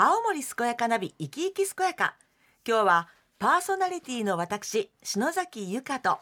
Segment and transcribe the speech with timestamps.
[0.00, 2.14] 青森健やかナビ生き生き健やか。
[2.64, 3.08] 今日は
[3.40, 6.18] パーソナリティの私篠崎由香と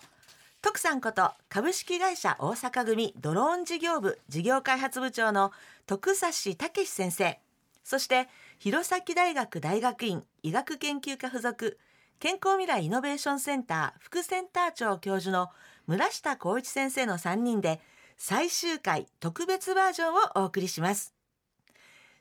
[0.62, 5.52] 徳さんこと株式会社大阪組ドローン事業部事業開発部長の
[5.84, 7.38] 徳指武先生
[7.84, 8.28] そして
[8.58, 11.78] 弘前大学大学院医学研究科附属
[12.18, 15.50] 健康未来イノベーションセンター副センター長教授の
[15.86, 17.82] 村下光一先生の3人で
[18.16, 21.15] 最終回特別バージョンをお送りします。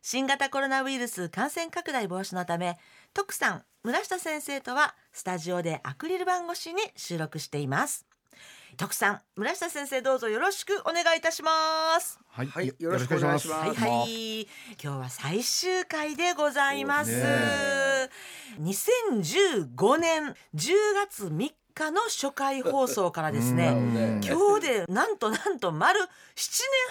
[0.07, 2.77] 新型コロナウイルス感染拡大防止のため
[3.15, 8.05] 徳さん村下先生とはスタジオでアクリル板越しに収録しています。
[8.77, 12.19] 徳さん村下先生どうぞよろしくお願いいたします。
[12.27, 13.67] はい、はいよろしくお願いします。
[13.67, 14.41] はいはい。
[14.43, 14.47] 今
[14.79, 18.09] 日は最終回でございます、そうね。
[18.61, 23.69] 2015年10月3日の初回放送からですね。
[23.69, 26.09] うん今日でなんとなんと丸7年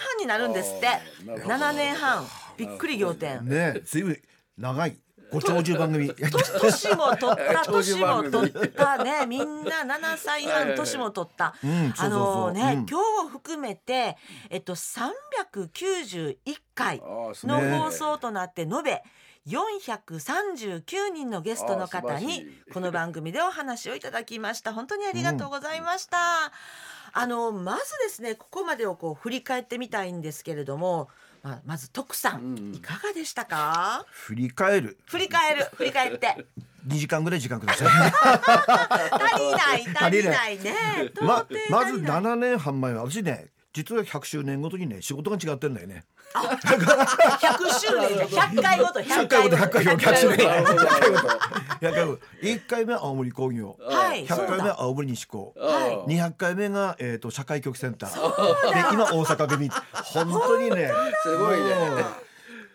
[0.09, 0.87] 半になるんですって。
[0.89, 1.55] あーなるほど。
[1.55, 3.45] 7年半びっくり仰天。
[3.45, 4.17] ねずいぶん
[4.57, 4.97] 長い。
[5.31, 6.13] ご長寿番組。
[6.13, 9.25] 年も取った 長年も取ったね。
[9.25, 11.55] みんな7歳半年も取った。
[11.97, 12.85] あのね、うん。
[12.85, 14.17] 今日を含めて
[14.49, 16.37] えっと391
[16.73, 17.77] 回ああすのごいね。
[17.77, 19.03] 放送となって延べ
[19.47, 24.73] 439人のゲストの方にこの番組でお話をいただきました。
[24.73, 26.17] 本当にありがとうございました、
[27.13, 31.09] あのまずですねここまでをこう振り返ってみたいんですけれども
[31.45, 34.03] まあまず徳さん、うんいかがでしたか？
[34.09, 34.97] 振り返る。
[35.05, 35.67] 振り返る。
[35.75, 36.43] 振り返って。
[36.87, 37.87] 2時間ぐらい時間ください。
[39.35, 40.75] 足りない足りないね。
[41.21, 42.21] ままず足りない。
[42.21, 46.05] 7年半前は私ね実は100周年ごとにね仕事が違ってんだよね。
[46.33, 46.47] 100
[47.77, 49.97] 周年じゃ100回ごと100回ごと100回ごと。
[49.97, 51.33] 100周年なるほどなるほど
[51.81, 52.21] 100回ごと。
[52.41, 53.77] 1回目は青森工業。
[53.81, 54.25] はい。
[54.25, 55.53] 100回目は青森西高。
[55.57, 56.13] はい。
[56.15, 58.13] 200回目が、えー、と社会局センター。
[58.13, 60.89] で今大阪組本当にね。
[61.23, 61.75] すごいね。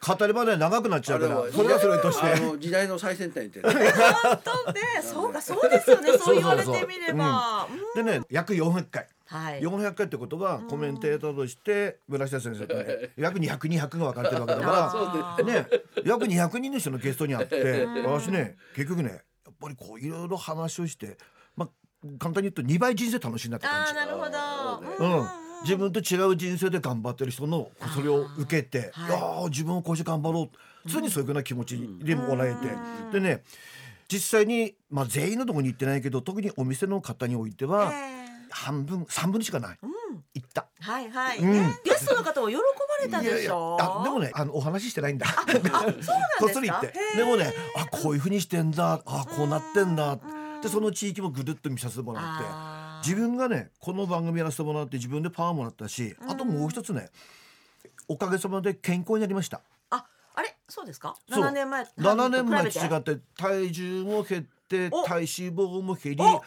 [0.07, 2.27] 語ればね長くなっちゃうからそれはそれとして。
[2.27, 3.71] あの時代の最先端ってる。
[3.71, 4.81] 本当ね。
[5.03, 6.19] そうかそうですよね。
[6.19, 7.67] そう言われてみれば。
[7.97, 8.05] うん。
[8.05, 9.61] でね約400回はい。
[9.61, 15.67] 400回ってことはコメンテーターとして村下先生とね約200200が分かれてるわけだあからね
[16.05, 21.17] 約200人の人のゲストに会って私ね結局ねやっぱりこういろいろ話をして
[21.55, 21.69] まあ
[22.19, 23.95] 簡単に言うと2倍人生楽しんだって感じ。
[23.95, 24.25] なるほ
[24.99, 25.19] ど。
[25.19, 25.27] うん、
[25.63, 29.51] 自分と違う人生で頑張ってる人のそれを受けて、はい。
[29.51, 30.57] 自分をこうして頑張ろう。
[30.87, 32.69] 常にそういうふうな気持ちでもらえて、
[33.13, 33.43] でね
[34.09, 38.20] 実際に、まあ、全員のところに行ってないけど特にお店の方においては、えー
[38.51, 39.79] 半分3分しかない、
[40.35, 40.67] 行った。
[40.81, 41.41] はいはい、
[41.85, 42.63] ゲストの方も喜ば
[43.05, 43.77] れたでしょ？
[43.81, 45.27] あでもねあのお話ししてないんだ。
[45.27, 46.15] そうなんですか？
[46.41, 46.93] こっそり言って。
[47.17, 49.01] でもねあこういうふうにしてんだ。
[49.05, 50.19] あこうなってんだ。
[50.63, 52.39] でその地域もぐるっと見させてもらっ
[53.03, 53.09] て。
[53.09, 57.09] 自分がねこの番組やらせてもらって自分でパワーもらったしあともう一つね
[58.09, 59.63] おかげさまで健康になりました。
[59.89, 60.55] ああれ？
[60.69, 61.17] そうですか？
[61.31, 61.45] そう。
[61.45, 64.51] 7年前7年前と違って体重も減って
[64.93, 65.03] お。
[65.03, 66.43] 体脂肪も減りお、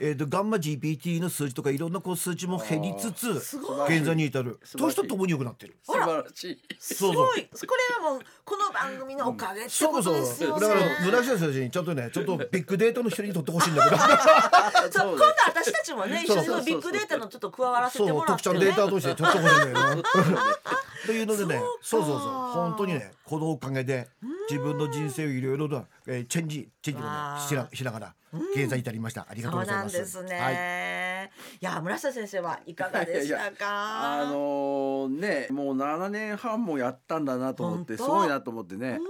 [0.00, 3.96] えー、とガンマ GPT の数値とかいろんなこう数値も減りつつすごい。
[3.96, 4.58] 現在に至る。
[4.76, 5.76] 年とともに良くなってる。
[5.82, 6.58] 素晴らしい。
[6.78, 7.26] すそうそう。
[7.26, 13.96] ごいこれはもうこの番組のおかげってこそうそうとですよねだから村下先生にちょっとねちょっとビッグデータの一人に取ってほしいんだけど。
[14.90, 18.54] そう今度私たちもね一緒にビッグデータのちょっと加わらせてそうもらってね。
[18.54, 20.02] 特徴データとしてちょっと欲しいんだよな
[21.06, 22.30] というのでねそううそうそう。
[22.52, 24.08] 本当にねこのおかげで
[24.50, 27.08] 自分の人生をいろいろと、えー、チェンジチェンジをね
[27.48, 28.14] しなしながら
[28.54, 29.26] 現在に至りました。
[29.28, 29.96] ありがとうございます。
[29.96, 31.30] ですね、はい。
[31.60, 34.22] い、や村下先生はいかがでしたか？
[34.22, 39.00] あのねもう7年半もやったんだなと思ってすごいなと思ってね、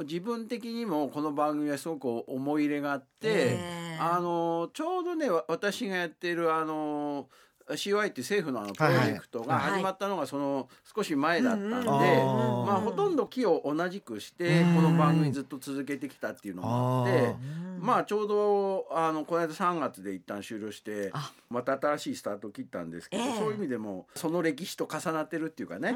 [0.00, 3.58] 自分的にもこの番組はすごく思い入れがあって、え
[3.94, 3.98] え。
[4.00, 7.28] あのちょうどねわ私がやってるあの
[7.68, 14.74] CY っていう政府のあのプロジェクトが始まったのがその少し前だったんで、まあほとんど木を同じくしてうん。
[14.76, 17.75] この番組ずっと続けてきたっていうのもあってあ。
[17.80, 21.32] まあちょうどあのこの間3月で一旦終了してあ。
[21.48, 23.34] また新しいスタートを切ったんですけど、ええ。
[23.36, 25.94] そういう意味でもその歴史と重なってるっていうかね、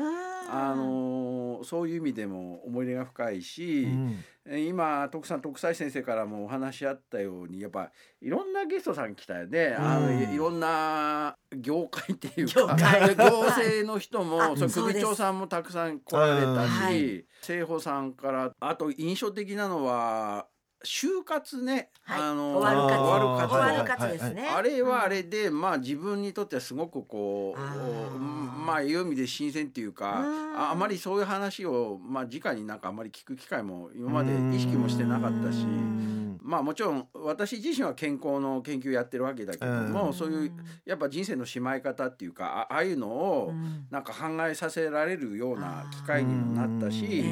[0.49, 4.25] あのそういう意味でも思い入れが深いし、うん。
[4.47, 7.91] え今徳さん徳斎先生からもお話あったようにやっぱ
[8.21, 16.95] いろんなゲストさん来たよね、あのうんいいろんな業界っていう業か界 行政の人も、 あそ首長さんもたくさん来られたうんはい。
[16.95, 20.47] し聖保さんからあと印象的なのは
[20.83, 22.21] 就活ね、はい。
[22.23, 23.49] あの終わる活。
[23.51, 24.09] 終わる活。
[24.09, 30.57] ですね、あれはあれで、まあ自分にとってはすごくこうまあいう意味で新鮮っていうかうん。
[30.57, 36.41] ああまりそういう話をまあ直になんかあまり聞く機会も今まで意識もしてなかったしうん。
[36.43, 40.13] まあもちろん私自身は健康の研究やってるわけだけども、うん。
[40.15, 40.53] そういう
[40.87, 43.87] やっぱ人生のしまい方っていうかあああいうのをうん。
[43.91, 47.23] なんか考えさせられるような機会にもなったし。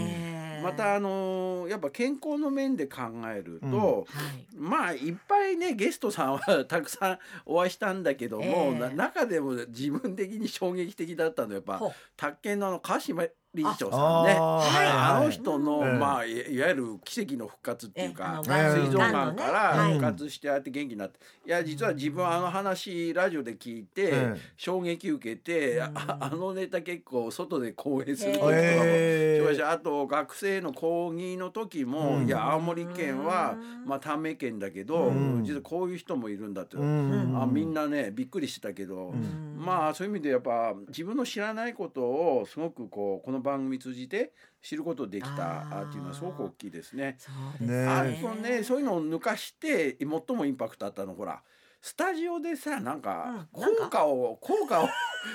[0.58, 3.02] ええまたあのやっぱ健康の面で考
[3.34, 4.56] えると、はい。
[4.56, 8.78] まあいっぱいねゲストさんはたくさんお会いしたんだけども、ええ。
[8.78, 11.80] な中でも自分的に衝撃的だったのはやっぱ
[12.16, 13.24] 宅建のあの川島
[13.58, 14.36] 理事長さんね。
[14.38, 14.86] あーはい。
[15.20, 19.92] あの人の、ええまあいいわゆる奇跡の復活っていうか、水族館からはい。
[19.94, 24.40] 復活してああやって元気になって、いや実は自分はあの話ラジオで聞いて、ええ。
[24.56, 25.82] 衝撃受けて、うん。
[25.82, 29.40] ああのネタ結構外で講演する時とかもへえ。
[29.42, 29.72] しました。
[29.72, 32.26] あと学生の講義の時も、うん。
[32.26, 33.88] いや青森県はうん。
[33.88, 35.44] まあ短命県だけど、うん。
[35.44, 37.42] 実はこういう人もいるんだって、うん。
[37.42, 39.56] あみんなねびっくりしてたけど、ん。
[39.58, 45.78] まあそういう意味でやっぱ自分の知らないことをすごくこうこの番組通じて知ることできたあー。
[45.80, 47.16] あっていうのはすごく大きいですね。
[47.18, 47.30] そ
[47.62, 47.86] うね。
[47.86, 51.14] あとねそういうのを抜かして最もインパクトあったの。
[51.14, 51.42] ほら
[51.80, 53.48] スタジオでさなんか。
[53.52, 54.88] 効果を効果を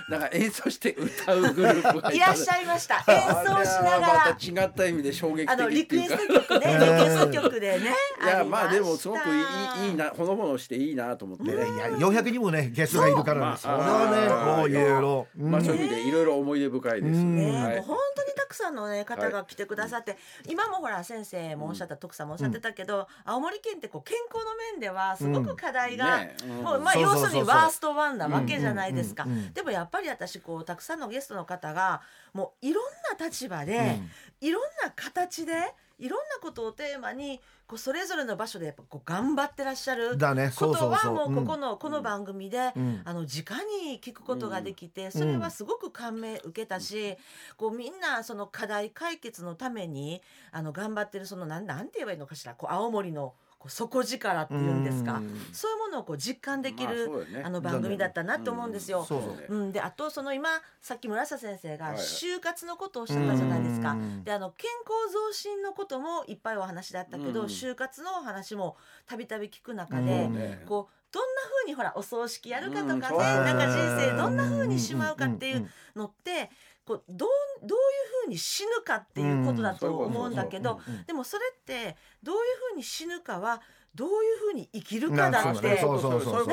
[0.10, 2.12] なんか演奏して歌うグループがいた。
[2.12, 2.95] いらっしゃいました。
[2.95, 3.95] 演奏しながら。
[3.95, 6.42] あれはまた違った意味で衝撃あのリクエ的っていうか。
[6.42, 6.74] スト曲ね。
[6.74, 7.95] リクエスト曲でね。
[8.24, 11.44] いやりまあでもすごくいいいいなほのぼのしていいなと思って。
[11.44, 11.54] ね。
[11.54, 13.81] いや400人もねゲストがいるからねそれは
[14.12, 15.28] ねまあもういろいろ。
[15.38, 17.19] まあそういう意味でいろいろ思い出深いです。
[17.19, 17.75] うんね、はい。
[17.78, 18.12] もう本当にた
[18.53, 20.17] くさんの、ね、方が来てくださって、
[20.47, 26.50] 今もほら先生もおっしゃった、徳さんもおっしゃってたけど、青森県ってこう健康の面ではすごく課題が、ねうん。
[26.63, 29.23] もうま要するにワーストワンなわけじゃないですか。
[29.23, 29.53] うんうんうんうん。
[29.53, 32.01] でもやっぱり私こうたくさんのゲストの方が
[32.33, 32.83] もういろん
[33.19, 34.00] な立場で、
[34.41, 35.53] いろんな形で
[36.00, 43.01] いろんなことをテーマにこうそれぞれの場所でやっぱこう頑張ってらっしゃることはもうここのこの番組で、うん。
[43.06, 43.44] あの直
[43.88, 47.16] に聞くことができて、それはすごく感銘受けたし、
[47.57, 52.54] こうみんなその課題解決のためにあの頑張ってるそのなんなんて言えばいいのかしら。
[52.56, 55.39] こう青森のこう底力っていうんですか、うん。
[55.54, 59.06] そういうものをこう実感できる、まあの番組だったなと思うんですよ。
[59.06, 59.57] そうう。
[59.68, 60.50] ん、であとその今
[60.81, 63.92] さっき村下先生が就活のことをおっしゃったじゃないですか。
[63.92, 64.24] うん。
[64.25, 67.48] であの健康増進のこともいっぱいお話だったけど、うん。
[67.48, 68.75] 就活のお話も
[69.06, 70.06] たびたび聞く中うん。
[70.06, 70.66] で、ね。
[70.68, 75.57] こうどんな風にほらお葬式やるかとかね、なんか人生どんな風にしまうかっていん。
[75.63, 76.50] うのって
[76.85, 77.30] こうどう
[77.65, 83.62] どういう風に死ぬかっていうことだと思うんだけど、でもそれってどういう風に死ぬかは
[83.95, 85.75] どういう風に生きるかだってな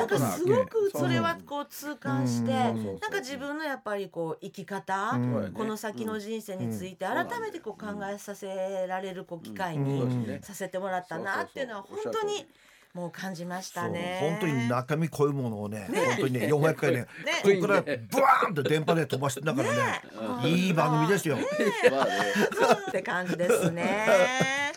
[0.03, 2.85] んかすごくそれはうんこう痛感して、うん。
[2.85, 5.19] なんか自分のやっぱりこう生き方、
[5.53, 7.27] この先の人生についてうん。
[7.27, 10.23] 改めてこう考えさせられるこう機会うん。
[10.23, 12.45] にさせてもらったなっていうのは本当に
[12.93, 14.17] もう感じましたね。
[14.19, 20.01] 本当に中身こういうものをね本当にね400回ね ねここからブワーンって電波で飛ばしてだからね
[20.43, 21.37] ねいい番組ですよ。
[21.37, 24.71] って感じですね。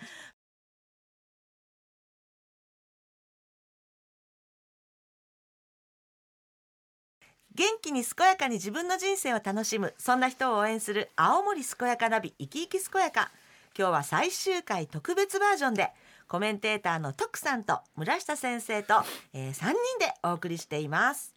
[7.56, 13.30] 元気に健やかに自分の人生を楽しむそんな人を応援する青森健やかナビ生き生き健やか
[13.78, 15.92] 今日は最終回特別バージョンで
[16.28, 18.94] コメンテーターの徳さんと村下先生と、
[19.32, 21.34] えー、3人でお送りしています。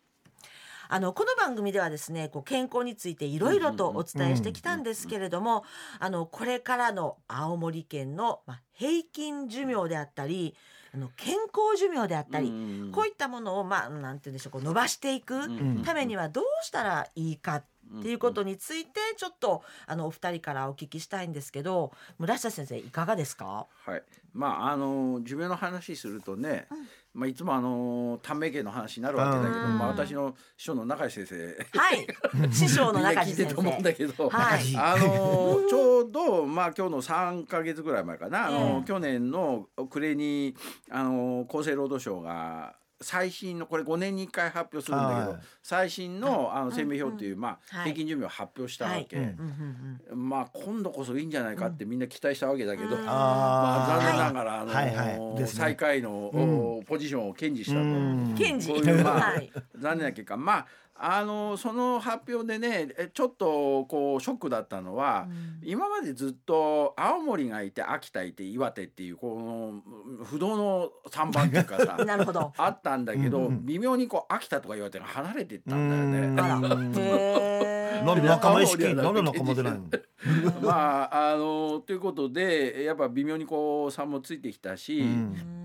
[0.90, 5.66] あのこの番組ではですねこう健康についていろいろとお伝えしてきたんですけれども
[6.00, 10.56] あのこれからの青森県の、まあ、平均寿命であったり
[10.94, 15.84] あの健康寿命であったり、うんこういったものをまあなんて言うんでしょうこう伸ばしていくん。
[15.84, 17.66] ためにはどうしたらいいかっ
[18.02, 23.68] ていうことについてちょっとあのお二人からお聞きしたいんですけど村下先生いかがですか？
[23.86, 24.04] はい、
[24.34, 26.68] まああの寿命の話するとね、
[27.14, 29.78] まあいつもあの短命系の話になるわけだけど、うん。
[29.78, 31.36] まあ私の師匠の中井先生。
[31.78, 32.08] はい。
[32.54, 34.78] 師匠の中地先聞いてると思うん生だけど、はい。
[34.78, 40.56] あのちょうどまあ今日の3か月ぐらい前かな、あのええ去年の暮れに
[40.90, 45.40] あの厚生労働省が最新のこれ5年に1回発表するんだけど、はい。
[45.62, 47.84] 最新のあの生命表っていう、まあはい。
[47.86, 49.36] 平均寿命を発表したわけ、
[50.14, 53.06] まあ今度こそいいんじゃないかってみんな期待したわけだけど、うん。
[53.06, 57.84] まあ、あ残念ながら、あの最下位の、おポジションを堅持したと、
[58.74, 59.52] こういうまあはい。
[59.76, 60.38] 残念な結果。
[60.38, 60.68] まあ
[61.00, 65.28] あのその発表でねえちょっとこうショックだったのは、
[65.64, 69.82] 今までずっと青森がいて秋田いて岩手っていうこ
[70.18, 72.52] の不動の3番っていうかさ なるほど。
[72.58, 76.28] あったんだけど、うんうん微妙にこう秋田とか岩手が離れていったうんだよね。
[78.04, 80.62] なんで仲間意識青森はなんで仲間出ないの？
[80.62, 85.57] まああのということでやっぱ微妙にこう差もついてきたし、うん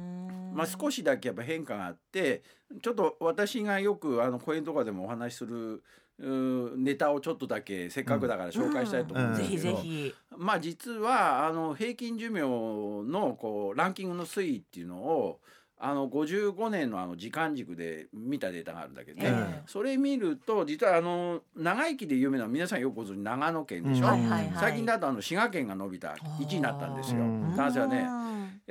[0.54, 2.42] まあ、少しだけやっぱ変化があって
[2.82, 5.82] ちょっと私がよくあの講演とかでもお話しする
[6.18, 15.40] うーネタをちょっとだけせっかくだから紹介したいと思うんですけど、ぜひまあ実はあの平均寿命のこうランキングの推移っていうのを
[15.84, 24.28] あの55年のあの時間軸で見たデータがあるんだけどね、ええそれ見ると実はあの長生きで有名な皆さんよくご存知長野県でしょ、うん。
[24.60, 27.22] 最近だとあの滋賀県が伸びた1位になったんですよ。
[27.22, 27.56] うん。
[27.56, 28.06] 男性はね。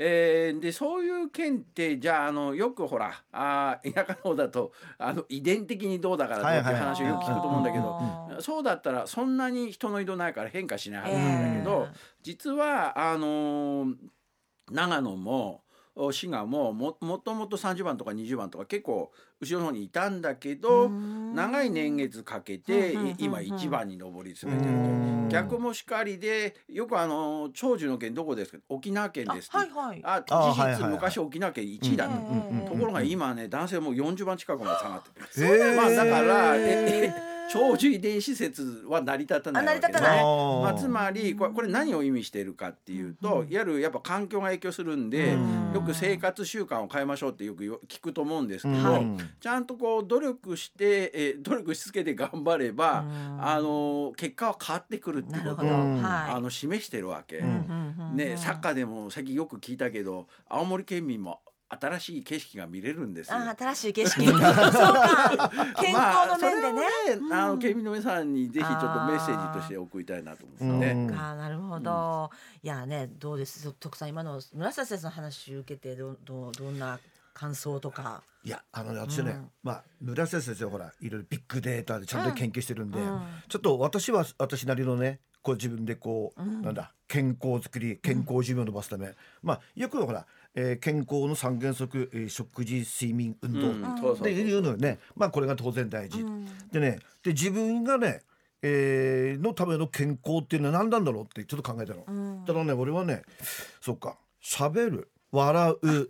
[0.03, 11.87] えーでそういう県ってじゃああのよくほらあー田舎の方だとあの遺伝的にどうだからっていう話をよく聞くと思うんだけど、そうだったらそんなに人の移動ないから変化しないはずなんだけど、
[12.23, 13.95] 実はあのー
[14.71, 15.61] 長野も
[16.03, 28.57] お滋賀もももともと30番とか20番とか結構後ろの方にいたんだけど長い年月かけて今1番に上り詰めてるうんと逆もしかりでよくあの長寿の県どこですか？
[28.69, 29.47] 沖縄県あです。
[29.47, 30.01] ってはいはい。
[30.03, 35.47] ああ事実昔沖縄県1位だった、ところが今ね男性もう40番近くまで下がってる。
[35.47, 40.19] えーまあだから長寿遺伝子説は成り立たないわけあ成り立たない。
[40.19, 40.61] あー。
[40.61, 45.73] まあ、つまりこれこれ何を意味しているかっていうと、うんいわゆるやっぱ環境が影響するんで、うん。
[45.73, 53.37] よく生活習慣を変えましょうってよくよ聞くと思うんですけど、うんちゃんとこう努力して、えー努力し続けて頑張れば、うん。
[53.41, 57.41] あの結果は変わってくるっていうことを、あの示してるわけ。
[58.13, 61.39] ね、サッカーでも最近よく聞いたけど青森県民も
[61.79, 63.37] 新しい景色が見れるんですよ。
[63.37, 64.25] あ新しい景色。
[64.27, 65.49] そうか。
[65.79, 67.55] 健康の面でね、まあ、それをね、あうん。
[67.55, 70.85] の県民の皆さんにぜひちょっとメッセージとして送りたいなと思うんで。
[70.85, 71.07] すよね。
[71.07, 71.19] うん。
[71.19, 72.29] あなるほど、
[72.61, 73.71] いやねどうです。
[73.73, 76.99] 徳さん今の村瀬先生の話を受けてどどどんな
[77.33, 78.23] 感想とか。
[78.43, 79.51] いやあのね私ね、うん。
[79.63, 83.21] まあ村瀬先生はほらいろいろビッグデータでちゃんと研究してるんで、うん。
[83.47, 86.61] ちょっと私は私なりのねこう自分でこう、うん。
[86.61, 89.13] なんだ健康づくり健康寿命を伸ばすため、
[89.43, 90.25] まあよくほら、
[90.55, 94.99] えー健康の三原則、えー食事睡眠運動、うんそうそうそうでいうのよね。
[95.15, 96.45] まあこれが当然大事、うん。
[96.71, 98.21] でねで自分がね、
[98.61, 102.03] えーのための健康っていうのは何なんだろうってちょっと考えたの。
[102.07, 102.45] うん。
[102.45, 103.23] ただね俺はね
[103.79, 106.09] そうか喋る笑う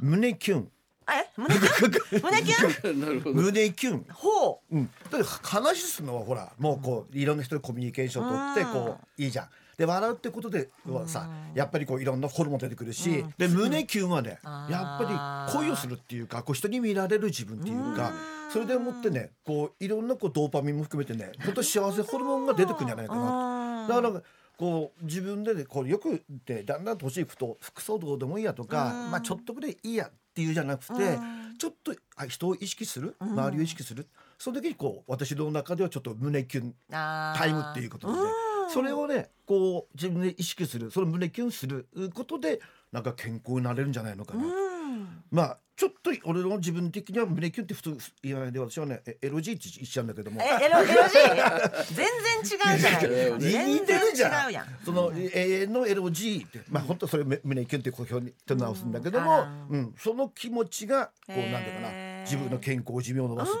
[0.00, 0.68] 胸キュン。
[1.10, 1.26] え？
[1.38, 2.20] 胸キュン？
[2.22, 3.00] 胸キュン？
[3.00, 3.34] なるほど。
[3.36, 4.06] 胸キュン。
[4.12, 4.76] ほう。
[4.76, 9.48] うん、だって話すのはほらもうこういろんな人とコミュニケーションを取ってこういいじゃん。
[9.78, 18.12] で笑うってことではさやっぱりこういろんなホルモン出てくるし、で胸キュンはねやっぱり恋をするっていうかこう人に見られる自分っていうか
[18.52, 24.22] それでもってねこういろんなこうドーパミンも含めてね本当幸せホルモンが出てくるんじゃないかなだから
[24.56, 29.10] こう自分でねこうよくってだんだん年いくと服装どうでもいいやとか、うん。
[29.12, 31.56] まあちょっとぐらいいいやっていうじゃなくて、うん。
[31.56, 33.14] ちょっとあ人を意識する？
[33.20, 38.18] 周りを意識する、その時にこう私の中ではちょっと胸キュンタタイムっていうことで、
[38.68, 42.60] それをねこう自分で意識するその胸キュンすることで
[42.92, 45.22] なんか健康になれるんじゃないのかな、うん。
[45.30, 50.40] まあちょっと俺の自分的には胸キュンって普通言わないで私はねえ LG って言っちゃうんだけども。
[50.42, 51.84] えエロエロジー？
[51.94, 52.06] 全
[52.44, 52.98] 然違うじゃな
[53.36, 53.40] い。
[53.40, 54.66] 全然違うやん。
[54.84, 59.80] その永遠の LG ってまあ本当それめ胸キュンってこう表に手直すんだけども、ううん。
[59.82, 61.88] んその気持ちがこうなんていうかな
[62.24, 63.58] 自分の健康寿命を伸ばすと、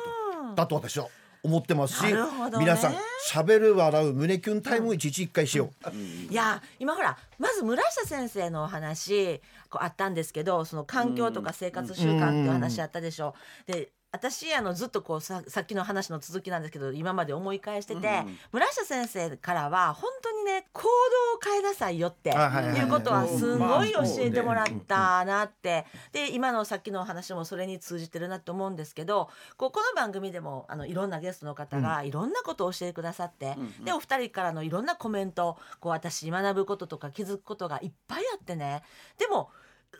[0.48, 0.54] うん。
[0.56, 1.06] だと私は
[1.42, 2.14] 思ってますし、ね。
[2.58, 2.94] 皆さん
[3.30, 13.34] 喋る笑う胸キュンタイムを一日一回しよう、いや今ほらまず村下先生のお話こうあったんですけどその環境とか生活習慣っていう話あったでしょ。
[13.66, 25.84] で私あのずっとこうささっきの話の続きなんですけど今まで思い返してて、うん村下先生からは本当にね行動を変えなさいよっていうことはすごい教えてもらっまたなって。
[26.12, 33.84] で今のさっきのお話もそれに通じてるなと思うんですけどこうこの番組でもあのいろんなゲストの方がいろんなことを教えてくださって、うん。
[33.84, 38.82] でお二人からのいろんなコメントこう私学ぶこととか気づくことがいっぱいあってね。
[39.18, 39.50] でも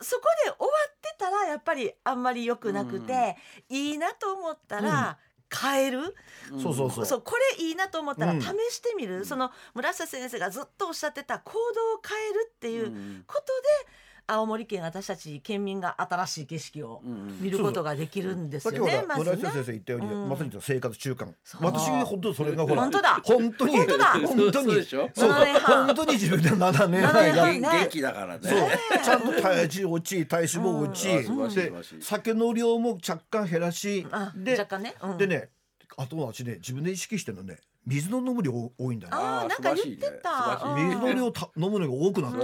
[0.01, 3.35] そこで終わってたらやっぱりあんまり良くなくて、
[3.69, 5.17] いいなと思ったら
[5.53, 6.15] 変える、
[6.61, 7.05] そうそうそう。
[7.05, 8.41] そうこれいいなと思ったらうん。
[8.41, 11.63] 試してみる、その村瀬先生がずっとおっしゃってた行動を
[12.07, 13.23] 変えるっていううん。
[13.27, 13.41] こと
[13.85, 13.89] で
[14.31, 19.03] 青森県私たち県民が新しい景色をうん見ることができるんですよね。
[19.07, 20.29] まず村ね井先生言ったように、うん。
[20.29, 21.27] まさに生活習慣。
[21.59, 23.21] 私本当それがほら本当だ。
[23.23, 24.05] 本当に本当だ。
[24.05, 24.67] 本当に。
[24.67, 25.09] そうでしょ？
[25.13, 25.31] そう。
[25.31, 25.85] 7年半。
[25.87, 27.03] 本当に自分で7年。
[27.03, 27.59] 7半やっ年半ね。
[27.59, 28.49] 元元気だからね。
[28.49, 28.59] そう。
[29.03, 31.71] ちゃんと体重落ち体脂肪落ち、で
[32.01, 35.17] 酒の量も若干減らしあで若干ね、うん。
[35.17, 35.49] でね
[35.97, 40.75] あとは私ね自分で意識してるのね水の飲む量多いんだねあーなんか言ってた。
[40.77, 42.39] 水の量た飲むのが多くなった。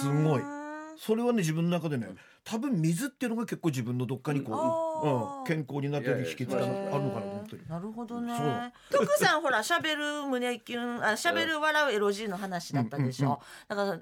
[0.00, 0.40] すごい。
[0.40, 0.53] うん
[0.98, 2.08] それはね自分の中でね
[2.44, 7.56] 多分水っていうのが結構自分のどっかにあこう、ーうん、健康になってる秘訣があるのかなと思って。
[7.56, 8.72] るなるほどね。
[8.90, 13.26] 徳さんほら喋る胸キュンあ喋る笑うエロジーの話だったでしょ。
[13.26, 13.98] うんうんだからそれ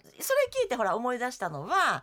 [0.63, 2.03] 聞いてほら思い出したのは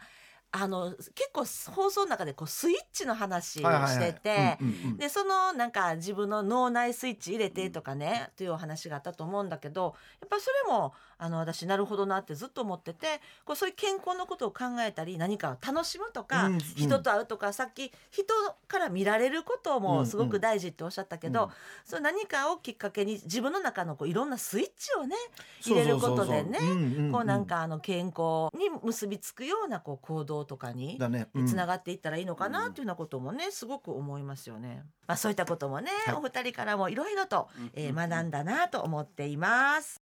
[0.51, 4.57] あの結構放送の中でこうスイッチの話をしてて。
[4.61, 4.97] うんうんうん。
[4.97, 16.59] でそのなんか自分の脳内スイッチ入れてとかね、というお話があったと思うんだけどやっぱりそれもあの私なるほどなってずっと思っててこうそういう健康のことを考えたり何かを楽しむとか、うんうん。
[16.59, 18.33] 人と会うとかさっき人
[18.67, 21.49] から見られることもすごく大事っておっしゃったけど、うん。
[21.83, 25.15] それ何かをきっかけに自分の中のこういろんなスイッチをね
[25.61, 26.67] 入れることでねそう。
[26.67, 27.11] そうそうそううんうんうん。
[27.11, 30.97] こうなんかあの健康に結びつくようなこう行動とかに
[31.47, 34.83] つながっていったらいいのかなっていうようなこともねすごく思いますよね。
[35.05, 36.15] まあそういったこともね、はい。
[36.15, 40.01] お二人からもいろいろと、うんえー学んだなと思っています。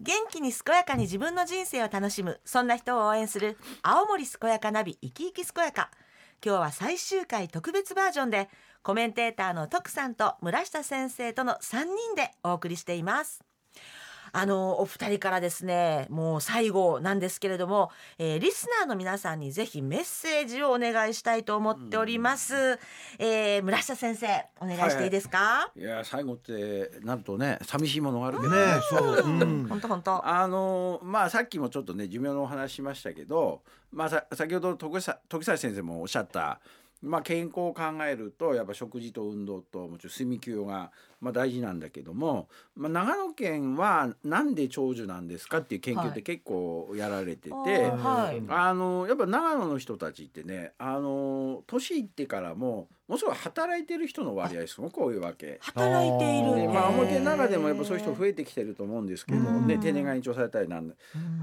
[0.00, 5.90] 元気に健やかに自分の人生を楽しむそんな人を応援する青森健やかナビ生き生き健やか。
[6.44, 8.50] 今日は最終回特別バージョンで
[8.82, 13.42] コメンテーターの徳さんと村下先生との3人でお送りしています。
[14.34, 22.54] あのお二人からですねもう最後なんですけれども、えーリスナーの皆さんにぜひメッセージをお願いしたいと思っております、
[23.18, 24.26] えー村下先生
[24.60, 25.82] お願いしていいですか、い。
[25.82, 28.50] や最後ってなるとね寂しいものがあるけど。
[28.50, 28.56] ね
[28.90, 29.66] そう、うん。
[29.68, 33.62] 本当本当あのまあさっきもちょっとね寿命のお話ししましたけど、
[33.92, 36.60] まあ、さ先ほど徳さ先生もおっしゃった、
[37.02, 40.90] まあ、健康を考えるとやっぱ食事と運動ともちろん睡眠休養が、
[41.24, 47.50] まあ、大事なんだけども、まあ、長野県はなんで長寿なんですかっていう研究って結構やられてて。
[47.50, 48.42] はい。
[48.48, 55.58] あのやっぱ長野の人たちってねあの年いってからもものすごい働いてる人の割合すごく多いわけ。
[55.60, 60.94] 働いているでまあ青森県の中でもやっぱそういう人増ええてきてると思うんですけど、うんね定年が延長されたりなんで、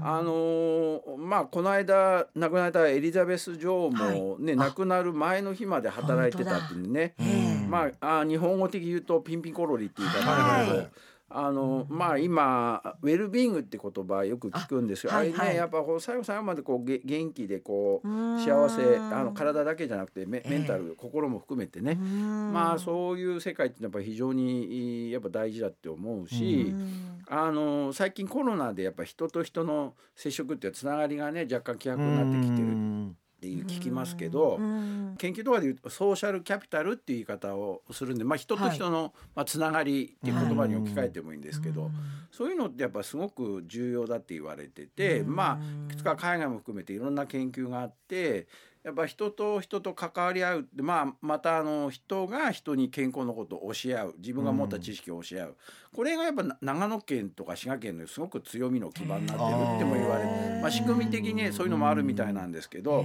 [0.02, 4.68] あのーまあこの間亡くなったエリザベス女王もね、はい。
[4.68, 7.14] 亡くなる前の日まで働いてたっていうね。
[7.18, 11.02] ええまああ日本語的に言うとピンピンコロリってはい。
[11.34, 15.14] あのまあ今ウェルビーイングって言葉よく聞くんですよ。
[15.14, 15.56] あ,、れね、あはいはい。
[15.56, 18.38] やっぱこう最後最後までこうげ元気でこううん。
[18.38, 20.50] 幸せあの体だけじゃなくてメええ。
[20.50, 27.22] メンタル、心も含めてね、まあそういう世界ってやっぱ非常にやっぱ大事だって思うし、うん。
[27.28, 34.56] あの最近コロナでやっぱ人と人の接触っていうつながりがね若干希薄になってきてるっていう聞きますけど。
[34.60, 35.16] うん。
[35.18, 41.90] 研究とかで言うとソーシャルキャピタルっていう言い方をするんで、まあ、人と人の、まあ、つながりっていう言葉に置き換えてもいいんですけど、
[42.30, 45.34] そういうのってやっぱすごく重要だって言われてて、うん。
[45.34, 48.46] まあいくつか海外も含めていろんな研究があって
[48.84, 54.14] やっぱ人と人と関わり合うって、まあ、またあの人が人に健康のことを教え合う。
[54.18, 55.56] 自分が持った知識を教え合う、
[55.94, 63.04] これがやっぱな長野県とか滋賀県のすごく強みの基盤になってるっても言われて、まあ、仕組み的にねそういうのもあるみたいなんですけど。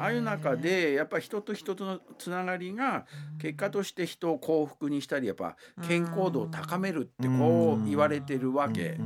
[0.00, 3.04] ああいう中でやっぱり人と人とのつながりが
[3.38, 5.56] 結果として人を幸福にしたりやっぱ
[5.86, 8.96] 健康度を高めるってこう言われてるわけ。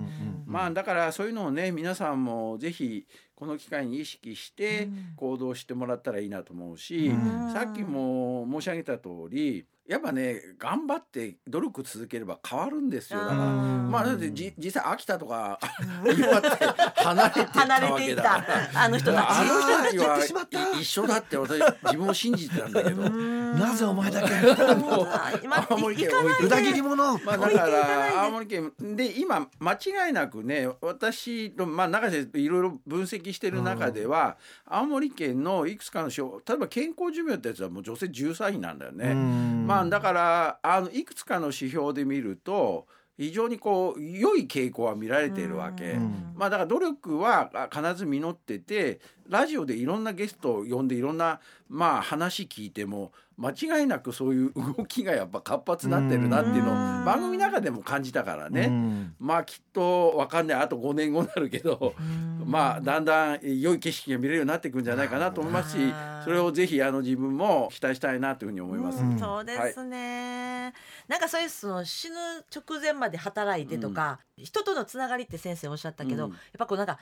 [0.46, 7.52] まあだからそういうのをね皆さんもぜひこの機会に意識して行動してもらったらいいなと思うし、うん。
[7.52, 13.20] さっきも申し上げた通りやっぱね頑張って努力続ければ変わるんですよ。
[13.20, 13.38] だから。
[13.40, 15.58] うんまあだってじ実際秋田とか
[16.06, 16.48] 岩手
[17.02, 17.60] 離れていった
[17.92, 18.68] わけだから。
[18.72, 18.82] た。
[18.82, 19.24] あの人たち。
[19.98, 23.02] はい一緒だって私自分を信じてたんだけど。
[23.58, 24.34] なぜお前だけ？
[25.68, 26.10] 青森県
[26.42, 27.18] 裏切り者。
[27.18, 34.36] まあだから青森県で今間違いなくね私とまあ中瀬いろいろ分析してる中では、
[34.66, 39.14] 青森県のいくつかの指標例えば健康寿命ってやつはもう女性13位なんだよね。
[39.14, 42.86] まあだからあのいくつかの指標で見ると
[43.16, 45.92] 非常にこう良い傾向は見られているわけ。
[45.92, 46.32] うん。
[46.34, 51.38] まあだから努力はあ必ず実っててラジオでいろんなゲストを呼んでいろんな
[51.68, 57.04] まあ話聞いても間違いなくそういう動きがやっぱ活発になってるなっていうのをうん。
[57.04, 59.12] 番組の中でも感じたからね。
[59.18, 61.94] まあきっとわかんないあと5年後になるけど
[62.44, 65.94] まあだんだん良い景色が見れるようになっていくんじゃないかなと思いますし
[66.24, 69.02] それをぜひあの自分も期待したいなというふうに思います。
[69.02, 69.18] うん。
[69.18, 70.72] そうですね、
[71.08, 72.16] なんかそういうその死ぬ
[72.54, 76.30] 直前まで働いてとか、人とのつながりって先生おっしゃったけど、うん。
[76.30, 76.98] やっぱこうなんか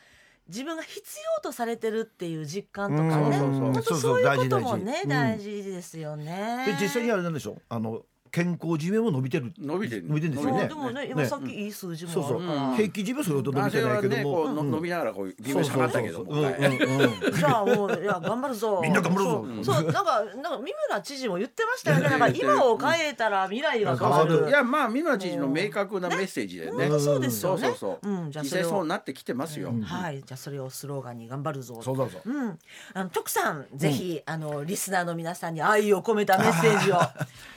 [0.48, 1.00] 自分が必
[1.36, 3.74] 要とされてるっていう実感とかね、うん。
[3.74, 3.98] そうそうそう。
[4.00, 6.64] そういうことも大事ね大大事事ですよね。
[6.66, 8.02] で実際にあれなんでしょあの
[8.32, 9.52] 健康寿命も伸びてる。
[9.58, 10.60] 伸びてる伸びてるんですよね。
[10.60, 11.26] そうでもね今ね。
[11.28, 12.40] さっきいい数字そうそう。
[12.40, 12.76] もあるから、うん。
[12.76, 14.16] 平均寿命それほど伸びてないけども。
[14.16, 14.70] ねこうのうん。
[14.70, 16.52] 伸びながらこう微妙に下がったけどそうもそうそう。
[16.52, 17.34] うんうんうん。
[17.34, 18.80] じゃあもういや頑張るぞ。
[18.82, 19.46] みんな頑張るぞ。
[19.62, 19.74] そう。
[19.76, 22.08] そうなんかなんか三村知事も言ってましたよね。
[22.08, 24.48] なんか 今を変えたら未来が変わる。
[24.48, 26.88] いやまあ三村知事の明確なメッセージだよね。
[26.98, 27.68] そうですよね。
[27.68, 28.08] そうそうそう。
[28.08, 28.64] うんじゃあ実それを。
[28.64, 29.68] 際そうなってきてますよ。
[29.68, 29.82] うん。
[29.82, 30.22] はい。
[30.24, 31.82] じゃあそれをスローガンに頑張るぞ。
[31.82, 32.30] そうそうそう。
[32.32, 32.58] うん、
[32.94, 36.96] あの徳さん、ぜひあのリスナーの皆さんに愛を込めたメッセージを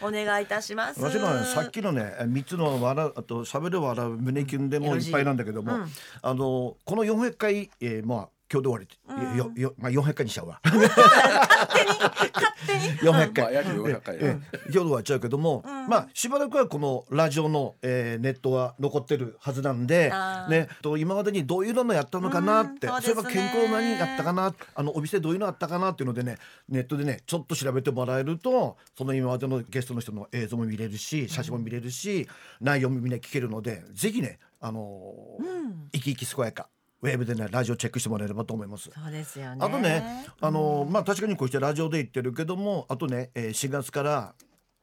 [0.05, 0.64] お願いいたします。
[0.97, 5.87] 私のはねさっきのね三つの笑うあと喋る笑う胸キュンでもいっぱいなんだけども、うん。
[6.21, 10.61] あのこの400回、えー、まあ今日で終わりって、よよまあ400回にしちゃうわ。
[10.65, 11.99] 勝手に。
[12.33, 12.99] 勝手に。
[12.99, 13.53] 400まあ回。
[13.53, 14.15] 約400回。
[14.17, 20.11] ええ今日で終わっちゃうけども、まあしばらくはこのラジオの、えーネットは残ってるはずなんで
[20.49, 26.37] ねと今までにどういうのやったのかなって、うんそういえば健康何やったかなあのお店どういうのあったかなっていうのでね
[26.69, 32.27] ネットでねちょっと調べてもらえるとその今までのゲストの人の映像も見れるし写真も見れるし、
[32.61, 36.69] 内容もみんな聞けるのでぜひねあのー生き生き健やか
[37.05, 38.89] ウェブでねラジオチェックしてもらえればと思います。
[38.93, 39.57] そうですよね。
[39.65, 44.35] あとね、あのまあ確かにこうしてラジオで言ってるけども、あとね、えー、4月から、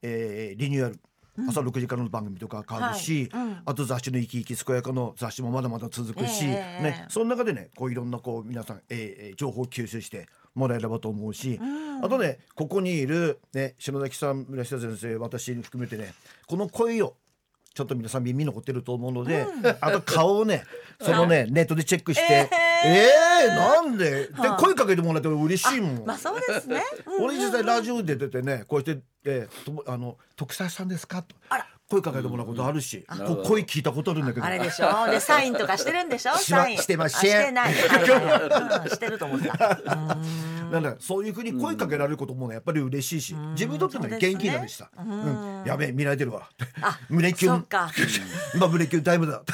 [0.02, 1.00] えーリニューアル。
[1.48, 3.42] 朝6時からの番組とか変わるし、はい。
[3.44, 3.62] うん。
[3.64, 6.82] あと雑誌の「生き生き健やか」の雑誌もまだまだ続くし、ええええ。
[6.82, 11.58] ね、その中でねこういろんなこう皆さん、えーえー情報を吸収してもらえればと思うし、
[12.02, 16.12] あとねここにいる、ね、篠崎さん村下先生私含めてね
[16.46, 17.16] この声を
[17.74, 19.46] ちょっと皆さん耳残ってると思うので、
[19.80, 20.64] あと顔をね
[21.00, 22.48] そのねネットでチェックして
[22.84, 26.04] 「えー、なんで?」ではい声かけてもらって嬉しいもん。
[26.06, 31.34] まあそうですね、 うん俺実際ラジオで出てねこうやって「えー、ともあの徳沢さんですか?」と。
[31.48, 31.66] あら。
[31.90, 33.26] 声かけてもらうことあるし、うん。
[33.26, 34.46] こう声聞いたことあるんだけど。
[34.46, 35.10] あれでしょ？
[35.10, 36.34] でサインとかしてるんでしょ？
[36.38, 36.78] しまサイン。
[36.78, 37.74] してませんあしてない、
[38.88, 40.16] してると思った
[40.72, 45.62] なんだそういうふうに声かけられることもねやっぱり嬉しいし、自分にとってねそうですね元気になるしさ、ううん。
[45.62, 46.48] んやべえ見られてるわ。
[46.80, 47.62] あ 胸キュン。
[47.64, 47.90] か。
[48.56, 49.42] 今胸キュンタイムだ。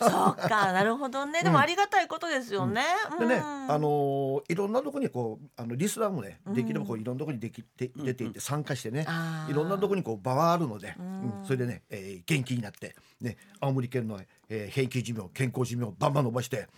[0.00, 1.42] そうかなるほどね。
[1.42, 2.82] でもありがたいことですよね、
[3.18, 3.42] でね、うん。
[3.42, 9.06] あのーいろんなとこにこうあのリスナーもねできればこういろんなとこにできて出ていって参加してね、
[9.48, 10.96] いろんなとこにこう場はあるので、
[11.44, 16.68] それでね、えー元気になってね青森県の、えー、平均寿命健康寿命をバンバン伸ばして、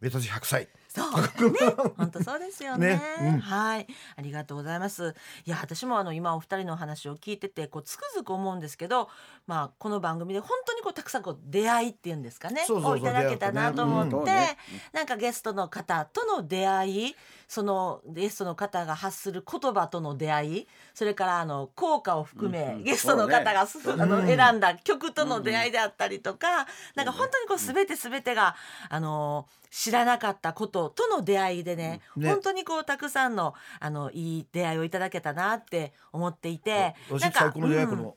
[0.00, 1.58] 目指す100歳そうね。
[1.96, 2.96] 本当そうですよね。
[2.96, 3.02] ね。
[3.20, 3.40] うん。
[3.40, 3.86] はい。
[4.16, 5.14] ありがとうございます。
[5.46, 9.08] いや私もあの今お二人のお話を聞いててこうつくづく思うんですけど
[9.46, 14.58] まあこの番組で本当にこうたくさんこう出会いっていうんですかねそうそういただけたなと思って、出会ったね。
[14.92, 17.16] なんかゲストの方との出会い
[17.48, 22.84] そのゲストの方が発する言葉との出会いそれからあの効果を含め、うんうん。
[22.84, 23.58] ゲストの方がね。
[23.58, 24.26] あのうん。
[24.26, 28.56] 選んだ曲との出会いであったりとか、なんか本当にこう全て全てが
[28.88, 32.28] あの知らなかったこととの出会いでね、ね。
[32.28, 37.96] 本当にこうたくさんのあのいい出会いをいただけたなって思っていて、私なんかうん。
[37.96, 38.16] の、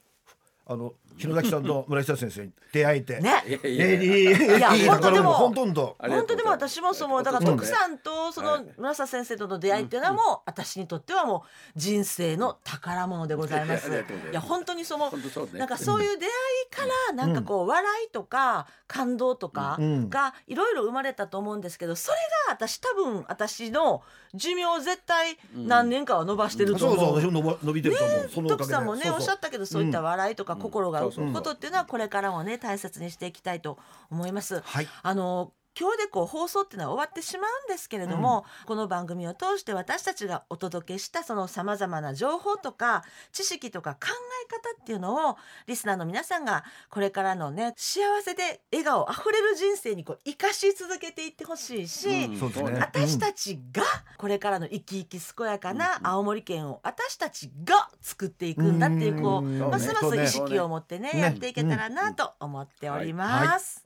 [0.67, 3.43] あの篠崎さんと村下先生に出会えて、ね。
[3.47, 3.75] いやいえや。
[3.75, 5.93] いやーいいいやいいだからもほとん本
[6.27, 13.87] 当でも私もそう思うだから徳さんとその村瀬先生との出会いっていうのはもう私にとってはもう人生の宝物でございます。
[13.87, 13.91] い。
[13.91, 14.03] ます。
[14.31, 15.11] いや本当にその
[15.53, 16.31] なんかそういう出会い
[16.69, 20.09] からなんかこう笑いとか感動とかうん。
[20.09, 26.97] がいろいろ生まれたと思うんですけどそれが私多分私の寿命を絶対何年かは伸ばしてるとそう。
[26.97, 27.21] そう思う。
[27.21, 28.03] 私も伸ば伸びてると
[28.39, 33.77] 思う、徳さんもねおっしゃったけどそういった笑いとか心がことっていうのはこれからもね大切にしていきたいと
[34.09, 34.61] 思います。
[34.61, 44.07] はいあの今日でこう放送っていうのは終わってしまうんですけれども、この番組を通して私たちがお届けしたそのさまざまな情報とか知識とか考
[44.47, 52.39] え方っていうのをリスナーの皆さんがこれからのね幸せで笑顔あふれる人生にこう生かし続けていってほしいし、うん。
[52.71, 52.79] ね。
[52.79, 53.83] 私たちが
[54.17, 59.59] これからの生き生き健やかな青森県を私たちが作っていくんだっていうこううん。
[59.59, 61.19] ますます意識を持ってねね。
[61.19, 63.85] やっていけたらなと思っております。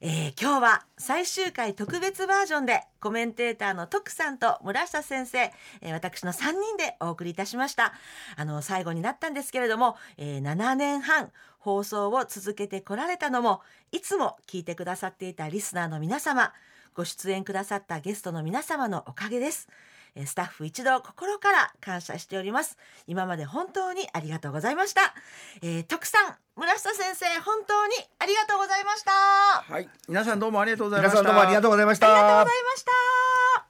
[0.00, 5.38] えー今日は最終回特別バージョンでコメンテーターの徳さんと村下先生、
[5.80, 7.92] えー私の3人でお送りいたしました。
[8.36, 16.52] あの最後になったんですけれども、えー7年半放送を続けてこられたのもいつも聞いてくださっていたリスナーの皆様
[16.94, 19.68] ご出演くださったゲストの皆様のおかげです。
[20.26, 22.76] スタッフ一同心から感謝しております。
[23.06, 25.14] 今まで本当にありがとうございました、
[25.62, 29.12] えー、徳さん村下先生本当にありがとうございました。
[29.12, 29.88] はい。
[30.08, 31.20] 皆さんどうもありがとうございました。
[31.20, 32.06] 皆さんどうもありがとうございました。
[32.06, 33.67] ありがとうございました